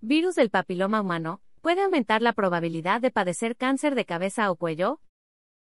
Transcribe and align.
Virus 0.00 0.36
del 0.36 0.48
papiloma 0.48 1.00
humano, 1.00 1.40
¿puede 1.60 1.82
aumentar 1.82 2.22
la 2.22 2.32
probabilidad 2.32 3.00
de 3.00 3.10
padecer 3.10 3.56
cáncer 3.56 3.96
de 3.96 4.04
cabeza 4.04 4.48
o 4.52 4.54
cuello? 4.54 5.00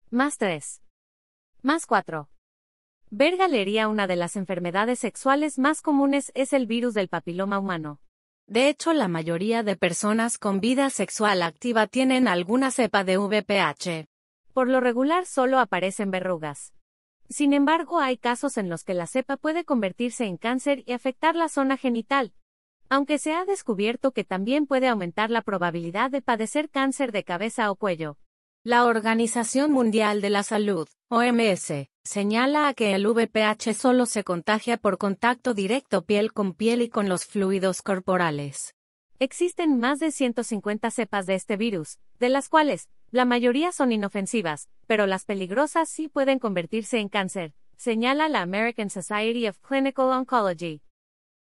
Más 0.09 0.37
3. 0.37 0.81
Más 1.61 1.85
4. 1.85 2.27
Ver 3.09 3.37
galería 3.37 3.87
Una 3.87 4.05
de 4.05 4.17
las 4.17 4.35
enfermedades 4.35 4.99
sexuales 4.99 5.57
más 5.57 5.81
comunes 5.81 6.33
es 6.35 6.51
el 6.51 6.67
virus 6.67 6.93
del 6.93 7.07
papiloma 7.07 7.57
humano. 7.57 8.01
De 8.47 8.67
hecho, 8.67 8.91
la 8.91 9.07
mayoría 9.07 9.63
de 9.63 9.77
personas 9.77 10.37
con 10.37 10.59
vida 10.59 10.89
sexual 10.89 11.41
activa 11.41 11.87
tienen 11.87 12.27
alguna 12.27 12.71
cepa 12.71 13.05
de 13.05 13.17
VPH. 13.17 14.09
Por 14.51 14.67
lo 14.67 14.81
regular 14.81 15.25
solo 15.25 15.57
aparecen 15.57 16.11
verrugas. 16.11 16.73
Sin 17.29 17.53
embargo, 17.53 17.99
hay 17.99 18.17
casos 18.17 18.57
en 18.57 18.67
los 18.67 18.83
que 18.83 18.93
la 18.93 19.07
cepa 19.07 19.37
puede 19.37 19.63
convertirse 19.63 20.25
en 20.25 20.35
cáncer 20.35 20.83
y 20.85 20.91
afectar 20.91 21.33
la 21.35 21.47
zona 21.47 21.77
genital, 21.77 22.33
aunque 22.89 23.17
se 23.17 23.33
ha 23.33 23.45
descubierto 23.45 24.11
que 24.11 24.23
también 24.23 24.65
puede 24.65 24.87
aumentar 24.87 25.29
la 25.29 25.41
probabilidad 25.41 26.11
de 26.11 26.21
padecer 26.21 26.69
cáncer 26.69 27.11
de 27.11 27.23
cabeza 27.23 27.69
o 27.71 27.75
cuello. 27.75 28.17
La 28.63 28.85
Organización 28.85 29.71
Mundial 29.71 30.19
de 30.19 30.29
la 30.29 30.43
Salud, 30.43 30.87
OMS, 31.09 31.89
señala 32.03 32.73
que 32.73 32.95
el 32.95 33.07
VPH 33.07 33.73
solo 33.73 34.05
se 34.05 34.23
contagia 34.23 34.77
por 34.77 34.97
contacto 34.97 35.53
directo 35.53 36.03
piel 36.03 36.33
con 36.33 36.53
piel 36.53 36.81
y 36.81 36.89
con 36.89 37.07
los 37.07 37.25
fluidos 37.25 37.81
corporales. 37.81 38.73
Existen 39.19 39.79
más 39.79 39.99
de 39.99 40.11
150 40.11 40.91
cepas 40.91 41.25
de 41.25 41.35
este 41.35 41.57
virus, 41.57 41.99
de 42.19 42.29
las 42.29 42.49
cuales, 42.49 42.89
la 43.09 43.25
mayoría 43.25 43.71
son 43.71 43.91
inofensivas, 43.91 44.69
pero 44.85 45.07
las 45.07 45.25
peligrosas 45.25 45.89
sí 45.89 46.07
pueden 46.07 46.39
convertirse 46.39 46.99
en 46.99 47.09
cáncer, 47.09 47.53
señala 47.77 48.27
la 48.27 48.41
American 48.41 48.89
Society 48.89 49.47
of 49.47 49.59
Clinical 49.59 50.11
Oncology. 50.11 50.81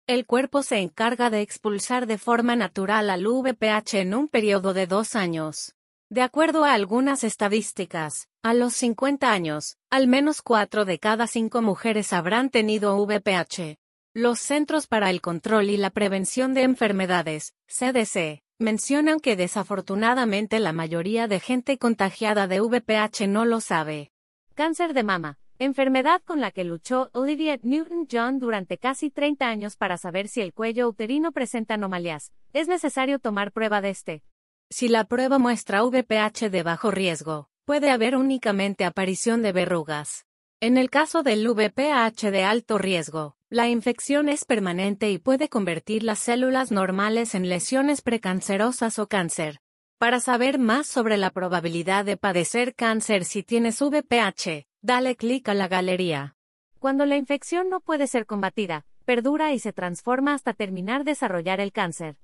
El 0.06 0.26
cuerpo 0.26 0.62
se 0.62 0.78
encarga 0.78 1.30
de 1.30 1.40
expulsar 1.40 2.06
de 2.06 2.18
forma 2.18 2.56
natural 2.56 3.10
al 3.10 3.26
VPH 3.26 4.00
en 4.00 4.14
un 4.14 4.28
periodo 4.28 4.74
de 4.74 4.86
dos 4.86 5.14
años. 5.14 5.74
De 6.08 6.22
acuerdo 6.22 6.64
a 6.64 6.74
algunas 6.74 7.22
estadísticas, 7.22 8.28
a 8.42 8.52
los 8.52 8.74
50 8.74 9.30
años, 9.30 9.76
al 9.88 10.08
menos 10.08 10.42
4 10.42 10.84
de 10.84 10.98
cada 10.98 11.28
5 11.28 11.62
mujeres 11.62 12.12
habrán 12.12 12.50
tenido 12.50 12.96
VPH. 12.96 13.78
Los 14.12 14.40
Centros 14.40 14.88
para 14.88 15.10
el 15.10 15.20
Control 15.20 15.70
y 15.70 15.76
la 15.76 15.90
Prevención 15.90 16.52
de 16.54 16.62
Enfermedades, 16.62 17.54
CDC, 17.68 18.42
mencionan 18.58 19.20
que 19.20 19.36
desafortunadamente 19.36 20.58
la 20.58 20.72
mayoría 20.72 21.28
de 21.28 21.38
gente 21.38 21.78
contagiada 21.78 22.48
de 22.48 22.60
VPH 22.60 23.28
no 23.28 23.44
lo 23.44 23.60
sabe. 23.60 24.10
Cáncer 24.54 24.92
de 24.94 25.04
mama 25.04 25.38
enfermedad 25.60 26.22
con 26.24 26.40
la 26.40 26.50
que 26.50 26.64
luchó 26.64 27.10
Olivia 27.12 27.58
Newton-John 27.62 28.38
durante 28.38 28.78
casi 28.78 29.10
30 29.10 29.46
años 29.46 29.76
para 29.76 29.98
saber 29.98 30.26
si 30.26 30.40
el 30.40 30.54
cuello 30.54 30.88
uterino 30.88 31.32
presenta 31.32 31.74
anomalías. 31.74 32.32
Es 32.54 32.66
necesario 32.66 33.18
tomar 33.18 33.52
prueba 33.52 33.82
de 33.82 33.90
este. 33.90 34.22
Si 34.70 34.88
la 34.88 35.04
prueba 35.04 35.38
muestra 35.38 35.84
VPH 35.84 36.48
de 36.50 36.62
bajo 36.62 36.90
riesgo, 36.90 37.50
puede 37.66 37.90
haber 37.90 38.16
únicamente 38.16 38.86
aparición 38.86 39.42
de 39.42 39.52
verrugas. 39.52 40.24
En 40.60 40.78
el 40.78 40.88
caso 40.88 41.22
del 41.22 41.46
VPH 41.46 42.30
de 42.30 42.42
alto 42.42 42.78
riesgo, 42.78 43.36
la 43.50 43.68
infección 43.68 44.30
es 44.30 44.46
permanente 44.46 45.10
y 45.10 45.18
puede 45.18 45.50
convertir 45.50 46.04
las 46.04 46.20
células 46.20 46.70
normales 46.70 47.34
en 47.34 47.48
lesiones 47.48 48.00
precancerosas 48.00 48.98
o 48.98 49.08
cáncer. 49.08 49.60
Para 49.98 50.20
saber 50.20 50.58
más 50.58 50.86
sobre 50.86 51.18
la 51.18 51.30
probabilidad 51.30 52.06
de 52.06 52.16
padecer 52.16 52.74
cáncer 52.74 53.26
si 53.26 53.42
tienes 53.42 53.82
VPH, 53.82 54.69
Dale 54.82 55.14
clic 55.14 55.46
a 55.50 55.54
la 55.54 55.68
galería. 55.68 56.36
Cuando 56.78 57.04
la 57.04 57.18
infección 57.18 57.68
no 57.68 57.80
puede 57.80 58.06
ser 58.06 58.24
combatida, 58.24 58.86
perdura 59.04 59.52
y 59.52 59.58
se 59.58 59.74
transforma 59.74 60.32
hasta 60.32 60.54
terminar 60.54 61.04
desarrollar 61.04 61.60
el 61.60 61.70
cáncer. 61.70 62.16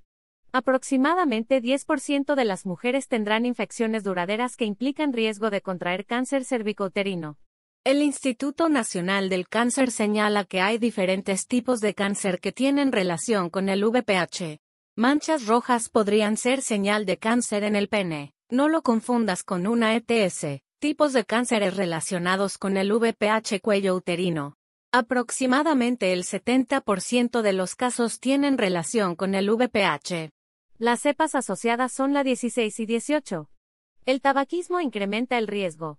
Aproximadamente 0.53 1.61
10% 1.61 2.35
de 2.35 2.45
las 2.47 2.65
mujeres 2.65 3.09
tendrán 3.09 3.45
infecciones 3.45 4.05
duraderas 4.05 4.57
que 4.57 4.65
implican 4.65 5.13
riesgo 5.13 5.51
de 5.51 5.61
contraer 5.61 6.07
cáncer 6.07 6.47
cervicouterino. 6.47 7.37
El 7.85 8.01
Instituto 8.01 8.71
Nacional 8.71 9.29
del 9.29 9.49
Cáncer 9.49 9.91
señala 9.91 10.45
que 10.45 10.63
hay 10.63 10.79
diferentes 10.79 11.47
tipos 11.47 11.81
de 11.81 11.93
cáncer 11.93 12.41
que 12.41 12.53
tienen 12.53 12.91
relación 12.91 13.51
con 13.51 13.69
el 13.69 13.85
VPH. 13.85 14.61
Manchas 14.97 15.47
rojas 15.47 15.91
podrían 15.91 16.39
ser 16.39 16.63
señal 16.63 17.05
de 17.05 17.19
cáncer 17.19 17.65
en 17.65 17.77
el 17.77 17.89
pene. 17.91 18.33
No 18.49 18.71
lo 18.71 18.81
confundas 18.81 19.43
con 19.43 19.67
una 19.67 19.95
ETS. 19.95 20.66
Tipos 20.87 21.13
de 21.13 21.25
cánceres 21.25 21.77
relacionados 21.77 22.59
con 22.59 22.77
el 22.77 22.93
VPH 22.93 23.61
cuello 23.61 23.97
uterino. 23.97 24.55
Aproximadamente 24.93 26.13
el 26.13 26.23
70% 26.23 27.43
de 27.43 27.53
los 27.53 27.75
casos 27.75 28.21
tienen 28.21 28.57
relación 28.57 29.17
con 29.17 29.35
el 29.35 29.51
VPH. 29.51 30.31
Las 30.79 31.01
cepas 31.01 31.35
asociadas 31.35 31.93
son 31.93 32.15
la 32.15 32.23
16 32.23 32.79
y 32.79 32.87
18. 32.87 33.51
El 34.05 34.21
tabaquismo 34.21 34.81
incrementa 34.81 35.39
el 35.39 35.49
riesgo. 35.49 35.99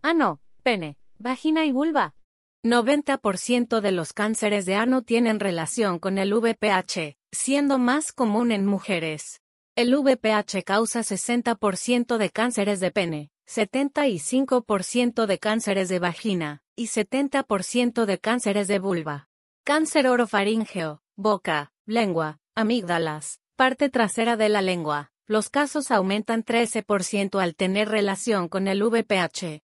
Ano, 0.00 0.40
pene, 0.62 0.96
vagina 1.18 1.66
y 1.66 1.72
vulva. 1.72 2.14
90% 2.64 3.82
de 3.82 3.92
los 3.92 4.14
cánceres 4.14 4.64
de 4.64 4.76
ano 4.76 5.02
tienen 5.02 5.40
relación 5.40 5.98
con 5.98 6.16
el 6.16 6.32
VPH, 6.32 7.18
siendo 7.32 7.76
más 7.76 8.12
común 8.12 8.50
en 8.50 8.64
mujeres. 8.64 9.42
El 9.76 9.94
VPH 9.94 10.64
causa 10.64 11.00
60% 11.00 12.16
de 12.16 12.30
cánceres 12.30 12.80
de 12.80 12.90
pene, 12.90 13.31
75% 13.46 15.26
de 15.26 15.38
cánceres 15.38 15.88
de 15.88 15.98
vagina 15.98 16.62
y 16.76 16.86
70% 16.86 18.04
de 18.04 18.18
cánceres 18.18 18.68
de 18.68 18.78
vulva. 18.78 19.28
Cáncer 19.64 20.08
orofaríngeo, 20.08 21.02
boca, 21.16 21.72
lengua, 21.86 22.38
amígdalas, 22.54 23.40
parte 23.56 23.90
trasera 23.90 24.36
de 24.36 24.48
la 24.48 24.62
lengua. 24.62 25.12
Los 25.26 25.50
casos 25.50 25.90
aumentan 25.90 26.44
13% 26.44 27.40
al 27.40 27.54
tener 27.54 27.88
relación 27.88 28.48
con 28.48 28.66
el 28.68 28.82
VPH. 28.82 29.62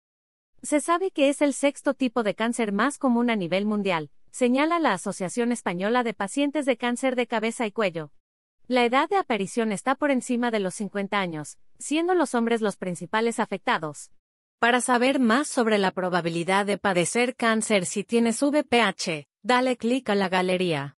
Se 0.64 0.80
sabe 0.80 1.12
que 1.12 1.30
es 1.30 1.42
el 1.42 1.54
sexto 1.54 1.94
tipo 1.94 2.24
de 2.24 2.36
cáncer 2.36 2.72
más 2.72 2.98
común 2.98 3.30
a 3.30 3.36
nivel 3.36 3.66
mundial, 3.66 4.12
señala 4.32 4.80
la 4.80 4.94
Asociación 4.94 5.52
Española 5.52 6.04
de 6.04 6.14
Pacientes 6.14 6.66
de 6.66 6.78
Cáncer 6.78 7.16
de 7.16 7.28
Cabeza 7.28 7.66
y 7.66 7.72
Cuello. 7.72 8.12
La 8.68 8.86
edad 8.86 9.10
de 9.10 9.18
aparición 9.18 9.72
está 9.72 9.96
por 9.96 10.12
encima 10.12 10.52
de 10.52 10.60
los 10.60 10.76
50 10.76 11.20
años, 11.20 11.58
siendo 11.82 12.14
los 12.14 12.36
hombres 12.36 12.62
los 12.62 12.78
principales 12.78 13.40
afectados. 13.40 14.12
Para 14.60 14.80
saber 14.80 15.20
más 15.20 15.48
sobre 15.48 15.78
la 15.80 15.92
probabilidad 15.92 16.66
de 16.66 16.78
padecer 16.78 17.36
cáncer 17.36 17.86
si 17.86 18.04
tienes 18.04 18.42
VPH, 18.42 19.28
dale 19.42 19.76
clic 19.76 20.10
a 20.10 20.16
la 20.16 20.30
galería. 20.30 20.98